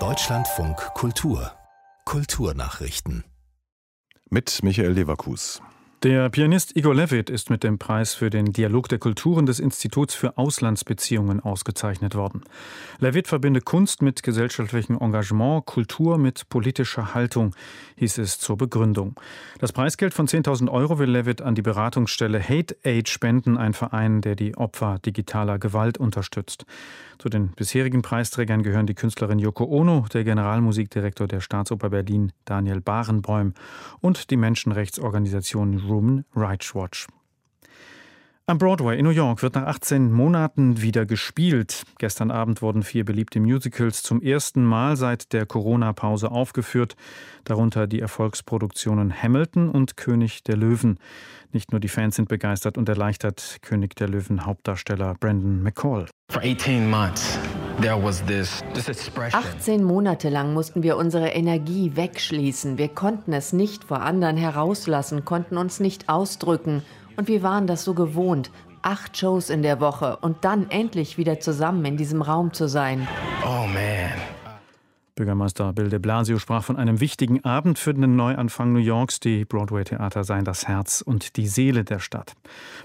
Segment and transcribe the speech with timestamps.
[0.00, 1.52] Deutschlandfunk Kultur
[2.04, 3.22] Kulturnachrichten
[4.30, 5.62] mit Michael Leverkus.
[6.04, 10.14] Der Pianist Igor Levit ist mit dem Preis für den Dialog der Kulturen des Instituts
[10.14, 12.42] für Auslandsbeziehungen ausgezeichnet worden.
[12.98, 17.56] Levit verbinde Kunst mit gesellschaftlichem Engagement, Kultur mit politischer Haltung,
[17.96, 19.18] hieß es zur Begründung.
[19.60, 24.20] Das Preisgeld von 10.000 Euro will Levit an die Beratungsstelle Hate Aid spenden, ein Verein,
[24.20, 26.66] der die Opfer digitaler Gewalt unterstützt.
[27.18, 32.82] Zu den bisherigen Preisträgern gehören die Künstlerin Yoko Ono, der Generalmusikdirektor der Staatsoper Berlin Daniel
[32.82, 33.54] Barenbäum
[34.00, 37.06] und die Menschenrechtsorganisation Human Watch.
[38.46, 41.84] Am Broadway in New York wird nach 18 Monaten wieder gespielt.
[41.98, 46.94] Gestern Abend wurden vier beliebte Musicals zum ersten Mal seit der Corona-Pause aufgeführt,
[47.44, 50.98] darunter die Erfolgsproduktionen Hamilton und König der Löwen.
[51.52, 56.06] Nicht nur die Fans sind begeistert und erleichtert König der Löwen Hauptdarsteller Brandon McCall.
[59.32, 62.78] 18 Monate lang mussten wir unsere Energie wegschließen.
[62.78, 66.82] Wir konnten es nicht vor anderen herauslassen, konnten uns nicht ausdrücken
[67.16, 68.50] und wir waren das so gewohnt,
[68.82, 73.08] acht Shows in der Woche und dann endlich wieder zusammen in diesem Raum zu sein.
[73.44, 74.33] Oh man.
[75.16, 79.20] Bürgermeister Bill de Blasio sprach von einem wichtigen Abend für den Neuanfang New Yorks.
[79.20, 82.34] Die Broadway-Theater seien das Herz und die Seele der Stadt.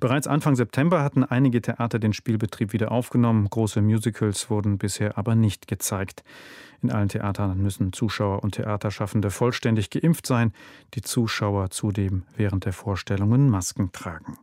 [0.00, 3.48] Bereits Anfang September hatten einige Theater den Spielbetrieb wieder aufgenommen.
[3.48, 6.24] Große Musicals wurden bisher aber nicht gezeigt.
[6.82, 10.52] In allen Theatern müssen Zuschauer und Theaterschaffende vollständig geimpft sein,
[10.94, 14.36] die Zuschauer zudem während der Vorstellungen Masken tragen.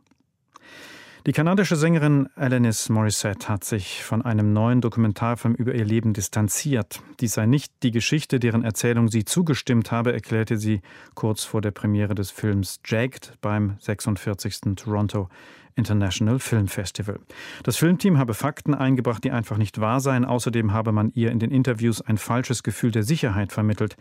[1.26, 7.00] Die kanadische Sängerin Alanis Morissette hat sich von einem neuen Dokumentarfilm über ihr Leben distanziert.
[7.18, 10.82] Dies sei nicht die Geschichte, deren Erzählung sie zugestimmt habe, erklärte sie
[11.14, 14.76] kurz vor der Premiere des Films Jagged beim 46.
[14.76, 15.30] Toronto
[15.76, 17.18] International Film Festival.
[17.62, 20.26] Das Filmteam habe Fakten eingebracht, die einfach nicht wahr seien.
[20.26, 23.96] Außerdem habe man ihr in den Interviews ein falsches Gefühl der Sicherheit vermittelt.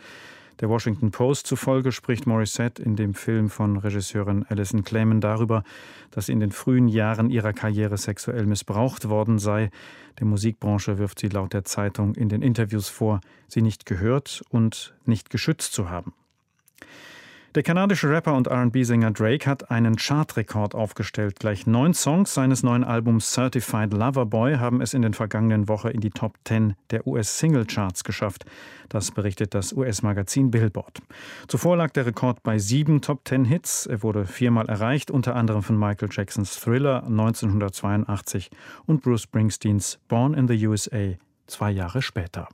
[0.60, 5.64] Der Washington Post zufolge spricht Morissette in dem Film von Regisseurin Alison Clayman darüber,
[6.12, 9.72] dass sie in den frühen Jahren ihrer Karriere sexuell missbraucht worden sei.
[10.20, 14.96] Der Musikbranche wirft sie laut der Zeitung in den Interviews vor, sie nicht gehört und
[15.06, 16.14] nicht geschützt zu haben.
[17.56, 21.40] Der kanadische Rapper und RB-Sänger Drake hat einen Chartrekord aufgestellt.
[21.40, 25.90] Gleich neun Songs seines neuen Albums Certified Lover Boy haben es in den vergangenen Wochen
[25.90, 28.46] in die Top 10 der US-Single-Charts geschafft.
[28.90, 31.04] Das berichtet das US-Magazin Billboard.
[31.48, 33.86] Zuvor lag der Rekord bei sieben Top 10 Hits.
[33.86, 38.50] Er wurde viermal erreicht, unter anderem von Michael Jacksons Thriller 1982
[38.88, 41.14] und Bruce Springsteens Born in the USA
[41.46, 42.48] zwei Jahre später.